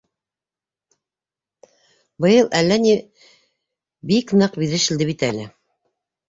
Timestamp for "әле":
5.31-5.47